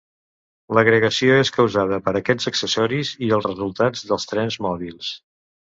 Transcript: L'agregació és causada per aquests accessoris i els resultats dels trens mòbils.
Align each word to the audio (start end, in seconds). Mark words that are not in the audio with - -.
L'agregació 0.77 1.35
és 1.41 1.51
causada 1.57 1.99
per 2.09 2.15
aquests 2.21 2.51
accessoris 2.53 3.13
i 3.29 3.31
els 3.39 3.49
resultats 3.51 4.05
dels 4.09 4.29
trens 4.35 4.61
mòbils. 4.69 5.17